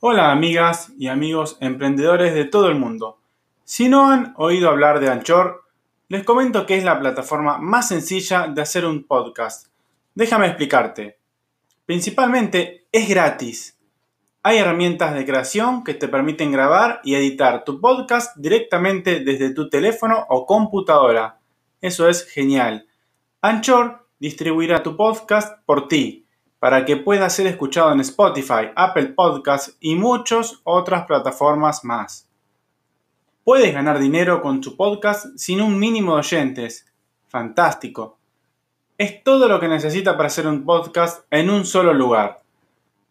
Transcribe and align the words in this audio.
Hola 0.00 0.30
amigas 0.30 0.92
y 0.96 1.08
amigos 1.08 1.56
emprendedores 1.60 2.32
de 2.32 2.44
todo 2.44 2.68
el 2.68 2.76
mundo. 2.76 3.18
Si 3.64 3.88
no 3.88 4.08
han 4.08 4.32
oído 4.36 4.68
hablar 4.68 5.00
de 5.00 5.08
Anchor, 5.08 5.64
les 6.06 6.22
comento 6.22 6.66
que 6.66 6.76
es 6.76 6.84
la 6.84 7.00
plataforma 7.00 7.58
más 7.58 7.88
sencilla 7.88 8.46
de 8.46 8.62
hacer 8.62 8.86
un 8.86 9.08
podcast. 9.08 9.66
Déjame 10.14 10.46
explicarte. 10.46 11.18
Principalmente 11.84 12.86
es 12.92 13.08
gratis. 13.08 13.76
Hay 14.44 14.58
herramientas 14.58 15.14
de 15.14 15.26
creación 15.26 15.82
que 15.82 15.94
te 15.94 16.06
permiten 16.06 16.52
grabar 16.52 17.00
y 17.02 17.16
editar 17.16 17.64
tu 17.64 17.80
podcast 17.80 18.36
directamente 18.36 19.18
desde 19.18 19.52
tu 19.52 19.68
teléfono 19.68 20.26
o 20.28 20.46
computadora. 20.46 21.40
Eso 21.80 22.08
es 22.08 22.24
genial. 22.24 22.86
Anchor 23.40 24.06
distribuirá 24.20 24.80
tu 24.84 24.96
podcast 24.96 25.58
por 25.66 25.88
ti 25.88 26.27
para 26.58 26.84
que 26.84 26.96
pueda 26.96 27.30
ser 27.30 27.46
escuchado 27.46 27.92
en 27.92 28.00
Spotify, 28.00 28.70
Apple 28.74 29.08
Podcasts 29.08 29.76
y 29.80 29.94
muchas 29.94 30.60
otras 30.64 31.06
plataformas 31.06 31.84
más. 31.84 32.28
Puedes 33.44 33.72
ganar 33.72 33.98
dinero 33.98 34.42
con 34.42 34.60
tu 34.60 34.76
podcast 34.76 35.26
sin 35.36 35.60
un 35.60 35.78
mínimo 35.78 36.14
de 36.14 36.18
oyentes. 36.18 36.86
Fantástico. 37.28 38.18
Es 38.98 39.22
todo 39.22 39.48
lo 39.48 39.60
que 39.60 39.68
necesita 39.68 40.16
para 40.16 40.26
hacer 40.26 40.46
un 40.46 40.64
podcast 40.64 41.24
en 41.30 41.48
un 41.48 41.64
solo 41.64 41.94
lugar. 41.94 42.42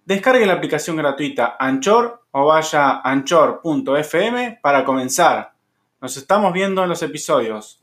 Descargue 0.06 0.46
la 0.46 0.54
aplicación 0.54 0.96
gratuita 0.96 1.56
Anchor 1.60 2.24
o 2.32 2.46
vaya 2.46 2.90
a 2.90 3.12
anchor.fm 3.12 4.60
para 4.62 4.86
comenzar. 4.86 5.54
Nos 6.00 6.18
estamos 6.18 6.54
viendo 6.54 6.84
en 6.84 6.90
los 6.90 7.02
episodios. 7.02 7.82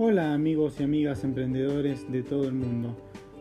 Hola 0.00 0.32
amigos 0.32 0.78
y 0.78 0.84
amigas 0.84 1.24
emprendedores 1.24 2.08
de 2.12 2.22
todo 2.22 2.44
el 2.44 2.52
mundo. 2.52 2.96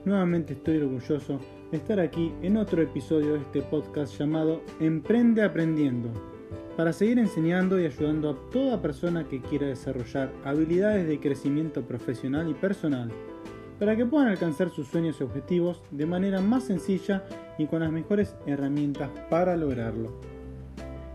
Nuevamente 0.06 0.54
estoy 0.54 0.78
orgulloso 0.78 1.40
de 1.70 1.78
estar 1.78 2.00
aquí 2.00 2.34
en 2.42 2.58
otro 2.58 2.82
episodio 2.82 3.34
de 3.34 3.42
este 3.42 3.62
podcast 3.62 4.18
llamado 4.18 4.64
Emprende 4.80 5.44
Aprendiendo, 5.44 6.10
para 6.76 6.94
seguir 6.94 7.20
enseñando 7.20 7.80
y 7.80 7.86
ayudando 7.86 8.32
a 8.32 8.50
toda 8.50 8.82
persona 8.82 9.28
que 9.28 9.40
quiera 9.40 9.68
desarrollar 9.68 10.34
habilidades 10.46 11.08
de 11.08 11.20
crecimiento 11.20 11.84
profesional 11.84 12.50
y 12.50 12.56
personal, 12.56 13.12
para 13.78 13.96
que 13.96 14.08
puedan 14.08 14.30
alcanzar 14.30 14.72
sus 14.72 14.88
sueños 14.88 15.18
y 15.20 15.26
objetivos 15.26 15.84
de 15.92 16.08
manera 16.08 16.42
más 16.42 16.64
sencilla 16.64 17.24
y 17.60 17.68
con 17.68 17.82
las 17.82 17.92
mejores 17.92 18.36
herramientas 18.48 19.12
para 19.30 19.56
lograrlo. 19.56 20.20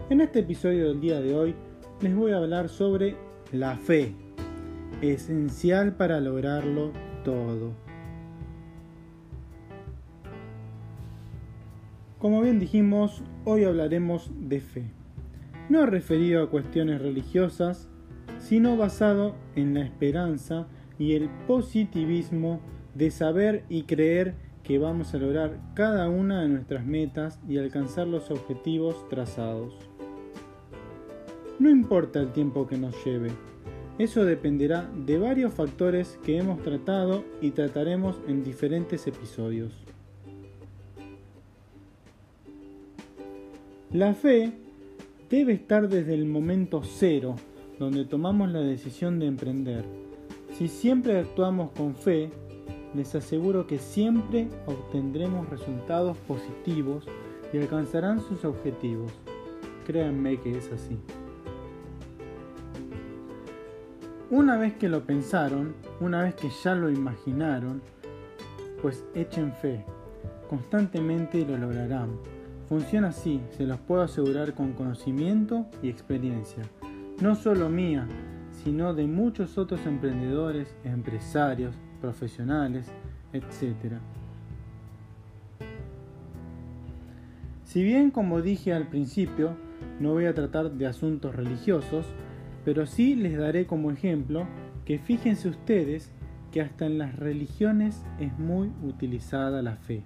En 0.09 0.21
este 0.21 0.39
episodio 0.39 0.87
del 0.87 1.01
día 1.01 1.21
de 1.21 1.35
hoy 1.35 1.55
les 2.01 2.15
voy 2.15 2.31
a 2.31 2.37
hablar 2.37 2.69
sobre 2.69 3.17
la 3.51 3.77
fe 3.77 4.15
esencial 5.01 5.97
para 5.97 6.21
lograrlo 6.21 6.93
todo. 7.25 7.73
Como 12.19 12.41
bien 12.41 12.61
dijimos, 12.61 13.23
hoy 13.45 13.65
hablaremos 13.65 14.31
de 14.39 14.61
fe, 14.61 14.85
no 15.69 15.87
referido 15.87 16.43
a 16.43 16.51
cuestiones 16.51 17.03
religiosas, 17.03 17.89
sino 18.39 18.77
basado 18.77 19.35
en 19.57 19.75
la 19.75 19.83
esperanza 19.83 20.69
y 20.99 21.15
el 21.15 21.29
positivismo 21.47 22.61
de 22.95 23.11
saber 23.11 23.65
y 23.69 23.85
creer 23.85 24.35
que 24.63 24.79
vamos 24.79 25.15
a 25.15 25.19
lograr 25.19 25.59
cada 25.75 26.09
una 26.09 26.43
de 26.43 26.49
nuestras 26.49 26.85
metas 26.87 27.41
y 27.49 27.59
alcanzar 27.59 28.07
los 28.07 28.31
objetivos 28.31 29.09
trazados. 29.09 29.75
No 31.59 31.71
importa 31.71 32.21
el 32.21 32.33
tiempo 32.33 32.67
que 32.67 32.79
nos 32.79 32.95
lleve, 33.05 33.31
eso 33.99 34.25
dependerá 34.25 34.91
de 34.95 35.19
varios 35.19 35.53
factores 35.53 36.19
que 36.25 36.39
hemos 36.39 36.63
tratado 36.63 37.25
y 37.41 37.51
trataremos 37.51 38.17
en 38.27 38.43
diferentes 38.43 39.07
episodios. 39.07 39.73
La 43.93 44.15
fe 44.15 44.53
debe 45.29 45.53
estar 45.53 45.89
desde 45.89 46.15
el 46.15 46.25
momento 46.25 46.83
cero, 46.83 47.37
donde 47.79 48.07
tomamos 48.07 48.51
la 48.51 48.61
decisión 48.61 49.19
de 49.19 49.27
emprender. 49.27 49.85
Si 50.57 50.69
siempre 50.69 51.19
actuamos 51.19 51.73
con 51.73 51.95
fe, 51.95 52.31
les 52.95 53.15
aseguro 53.15 53.67
que 53.67 53.79
siempre 53.79 54.49
obtendremos 54.67 55.49
resultados 55.49 56.17
positivos 56.29 57.07
y 57.53 57.59
alcanzarán 57.59 58.21
sus 58.21 58.45
objetivos. 58.45 59.13
Créanme 59.87 60.41
que 60.41 60.57
es 60.57 60.71
así. 60.73 60.99
Una 64.33 64.57
vez 64.57 64.73
que 64.73 64.89
lo 64.89 65.05
pensaron, 65.05 65.75
una 66.01 66.23
vez 66.23 66.35
que 66.35 66.49
ya 66.49 66.75
lo 66.75 66.89
imaginaron, 66.89 67.83
pues 68.81 69.05
echen 69.15 69.53
fe. 69.53 69.85
Constantemente 70.49 71.45
lo 71.45 71.59
lograrán. 71.59 72.13
Funciona 72.67 73.09
así, 73.09 73.43
se 73.51 73.67
los 73.67 73.79
puedo 73.81 74.01
asegurar 74.01 74.55
con 74.55 74.73
conocimiento 74.73 75.67
y 75.83 75.91
experiencia. 75.91 76.63
No 77.21 77.35
solo 77.35 77.69
mía, 77.69 78.09
sino 78.65 78.95
de 78.95 79.07
muchos 79.07 79.59
otros 79.59 79.85
emprendedores, 79.85 80.75
empresarios, 80.83 81.75
profesionales, 82.01 82.87
etc. 83.35 83.99
Si 87.65 87.85
bien, 87.85 88.11
como 88.11 88.41
dije 88.41 88.73
al 88.73 88.89
principio, 88.89 89.51
no 90.01 90.13
voy 90.13 90.25
a 90.25 90.33
tratar 90.33 90.71
de 90.71 90.87
asuntos 90.87 91.37
religiosos, 91.37 92.07
pero 92.65 92.87
sí 92.87 93.15
les 93.15 93.37
daré 93.37 93.67
como 93.67 93.91
ejemplo 93.91 94.47
que 94.85 94.99
fíjense 94.99 95.49
ustedes 95.49 96.11
que 96.51 96.61
hasta 96.61 96.87
en 96.87 96.99
las 96.99 97.17
religiones 97.17 98.05
es 98.21 98.39
muy 98.39 98.71
utilizada 98.83 99.63
la 99.63 99.77
fe. 99.77 100.03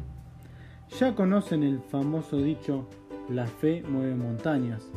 Ya 1.01 1.15
conocen 1.15 1.63
el 1.63 1.81
famoso 1.81 2.39
dicho, 2.39 2.89
la 3.29 3.47
fe 3.47 3.83
mueve 3.89 4.15
montañas, 4.15 4.89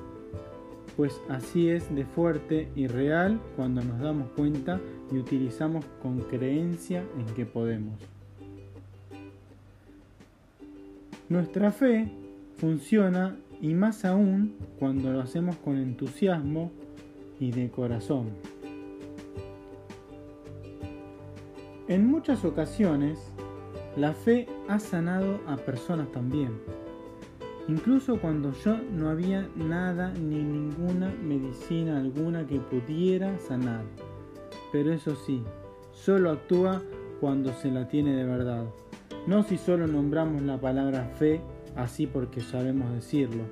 pues 0.95 1.19
así 1.29 1.69
es 1.69 1.93
de 1.95 2.05
fuerte 2.05 2.69
y 2.75 2.87
real 2.87 3.39
cuando 3.55 3.81
nos 3.81 3.99
damos 3.99 4.29
cuenta 4.31 4.79
y 5.11 5.17
utilizamos 5.17 5.83
con 6.01 6.19
creencia 6.19 7.03
en 7.17 7.25
que 7.33 7.45
podemos. 7.45 7.99
Nuestra 11.29 11.71
fe 11.71 12.11
funciona 12.57 13.37
y 13.61 13.73
más 13.73 14.05
aún 14.05 14.55
cuando 14.77 15.11
lo 15.11 15.21
hacemos 15.21 15.55
con 15.57 15.77
entusiasmo 15.77 16.71
y 17.39 17.51
de 17.51 17.69
corazón. 17.69 18.29
En 21.87 22.05
muchas 22.05 22.45
ocasiones, 22.45 23.17
la 23.95 24.13
fe 24.13 24.47
ha 24.67 24.77
sanado 24.79 25.39
a 25.47 25.57
personas 25.57 26.11
también. 26.11 26.51
Incluso 27.67 28.19
cuando 28.19 28.53
yo 28.63 28.77
no 28.93 29.09
había 29.09 29.47
nada 29.55 30.11
ni 30.13 30.43
ninguna 30.43 31.13
medicina 31.23 31.97
alguna 31.97 32.45
que 32.45 32.59
pudiera 32.59 33.37
sanar. 33.39 33.83
Pero 34.71 34.93
eso 34.93 35.15
sí, 35.15 35.43
solo 35.91 36.31
actúa 36.31 36.81
cuando 37.19 37.53
se 37.53 37.71
la 37.71 37.87
tiene 37.87 38.15
de 38.15 38.23
verdad. 38.23 38.65
No 39.27 39.43
si 39.43 39.57
solo 39.57 39.87
nombramos 39.87 40.41
la 40.43 40.59
palabra 40.59 41.05
fe 41.17 41.41
así 41.75 42.07
porque 42.07 42.41
sabemos 42.41 42.91
decirlo, 42.91 43.43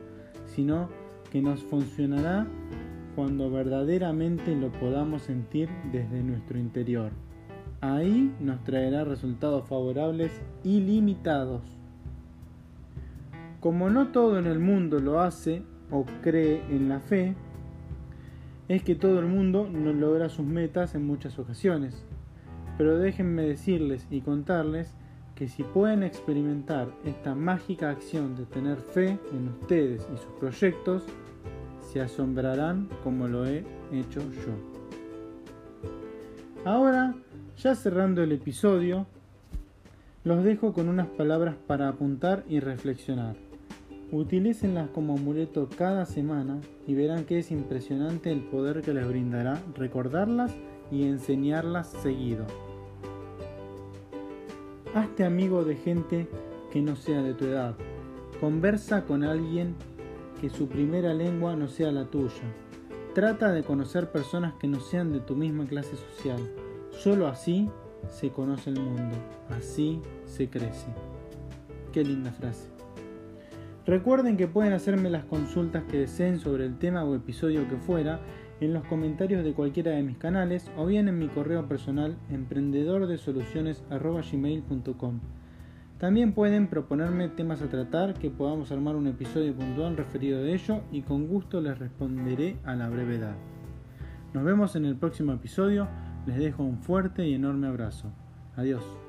sino 0.46 0.90
que 1.32 1.42
nos 1.42 1.64
funcionará 1.64 2.48
cuando 3.18 3.50
verdaderamente 3.50 4.56
lo 4.56 4.72
podamos 4.72 5.24
sentir 5.24 5.70
desde 5.92 6.22
nuestro 6.22 6.60
interior. 6.60 7.12
Ahí 7.82 8.32
nos 8.40 8.64
traerá 8.64 9.06
resultados 9.06 9.68
favorables 9.68 10.40
ilimitados. 10.64 11.64
Como 13.60 13.90
no 13.90 14.10
todo 14.10 14.38
en 14.38 14.46
el 14.46 14.60
mundo 14.60 15.00
lo 15.00 15.20
hace 15.20 15.64
o 15.90 16.06
cree 16.22 16.62
en 16.70 16.90
la 16.90 17.00
fe, 17.00 17.34
es 18.68 18.84
que 18.84 18.94
todo 18.94 19.20
el 19.20 19.26
mundo 19.26 19.68
no 19.68 19.94
logra 19.94 20.30
sus 20.30 20.46
metas 20.46 20.94
en 20.94 21.08
muchas 21.08 21.40
ocasiones. 21.40 22.06
Pero 22.78 23.00
déjenme 23.00 23.42
decirles 23.42 24.06
y 24.12 24.22
contarles 24.22 24.94
que 25.34 25.48
si 25.48 25.64
pueden 25.64 26.04
experimentar 26.04 26.94
esta 27.04 27.34
mágica 27.34 27.90
acción 27.90 28.36
de 28.36 28.46
tener 28.46 28.78
fe 28.78 29.18
en 29.34 29.48
ustedes 29.60 30.08
y 30.14 30.18
sus 30.18 30.32
proyectos, 30.40 31.08
se 31.92 32.02
asombrarán 32.02 32.90
como 33.04 33.28
lo 33.28 33.46
he 33.46 33.64
hecho 33.92 34.22
yo. 34.22 34.78
Ahora, 36.66 37.16
ya 37.58 37.76
cerrando 37.76 38.22
el 38.22 38.32
episodio, 38.34 39.08
los 40.24 40.44
dejo 40.44 40.74
con 40.74 40.90
unas 40.90 41.08
palabras 41.08 41.56
para 41.68 41.88
apuntar 41.88 42.44
y 42.50 42.60
reflexionar. 42.60 43.36
Utilícenlas 44.12 44.90
como 44.90 45.14
amuleto 45.14 45.70
cada 45.78 46.06
semana 46.06 46.60
y 46.86 46.94
verán 46.94 47.26
que 47.26 47.40
es 47.40 47.52
impresionante 47.52 48.32
el 48.32 48.42
poder 48.42 48.82
que 48.82 48.94
les 48.94 49.08
brindará 49.08 49.62
recordarlas 49.76 50.54
y 50.92 51.04
enseñarlas 51.04 51.88
seguido. 51.88 52.46
Hazte 54.94 55.26
amigo 55.26 55.64
de 55.64 55.76
gente 55.76 56.28
que 56.72 56.82
no 56.82 56.96
sea 56.96 57.22
de 57.22 57.34
tu 57.34 57.46
edad. 57.46 57.76
Conversa 58.40 59.06
con 59.06 59.24
alguien 59.24 59.76
que 60.40 60.50
su 60.50 60.68
primera 60.68 61.14
lengua 61.14 61.56
no 61.56 61.68
sea 61.68 61.92
la 61.92 62.06
tuya. 62.06 62.44
Trata 63.14 63.52
de 63.52 63.64
conocer 63.64 64.12
personas 64.12 64.54
que 64.60 64.68
no 64.68 64.80
sean 64.80 65.12
de 65.12 65.20
tu 65.20 65.36
misma 65.36 65.66
clase 65.66 65.96
social. 65.96 66.40
Solo 66.92 67.28
así 67.28 67.70
se 68.10 68.30
conoce 68.30 68.70
el 68.70 68.80
mundo, 68.80 69.16
así 69.50 70.02
se 70.26 70.50
crece. 70.50 70.88
Qué 71.92 72.04
linda 72.04 72.32
frase. 72.32 72.70
Recuerden 73.86 74.38
que 74.38 74.48
pueden 74.48 74.74
hacerme 74.74 75.10
las 75.10 75.26
consultas 75.26 75.84
que 75.86 76.00
deseen 76.00 76.40
sobre 76.40 76.66
el 76.66 76.78
tema 76.78 77.06
o 77.06 77.16
episodio 77.16 77.68
que 77.70 77.78
fuera 77.78 78.20
en 78.60 78.74
los 78.74 78.84
comentarios 78.86 79.44
de 79.44 79.54
cualquiera 79.54 79.92
de 79.92 80.02
mis 80.04 80.18
canales 80.18 80.70
o 80.78 80.86
bien 80.86 81.08
en 81.08 81.18
mi 81.20 81.28
correo 81.28 81.68
personal 81.68 82.18
emprendedordesoluciones.gmail.com 82.30 85.20
También 86.00 86.34
pueden 86.34 86.68
proponerme 86.68 87.28
temas 87.28 87.62
a 87.64 87.70
tratar 87.70 88.14
que 88.14 88.30
podamos 88.30 88.72
armar 88.72 88.96
un 88.96 89.08
episodio 89.08 89.56
puntual 89.56 89.98
referido 89.98 90.44
de 90.44 90.54
ello 90.54 90.82
y 90.92 91.02
con 91.02 91.28
gusto 91.28 91.60
les 91.60 91.80
responderé 91.80 92.58
a 92.66 92.76
la 92.76 92.88
brevedad. 92.88 93.36
Nos 94.34 94.44
vemos 94.44 94.76
en 94.76 94.86
el 94.86 94.96
próximo 94.96 95.34
episodio, 95.34 95.88
les 96.28 96.38
dejo 96.38 96.64
un 96.64 96.78
fuerte 96.78 97.28
y 97.28 97.34
enorme 97.34 97.68
abrazo. 97.68 98.12
Adiós. 98.56 99.07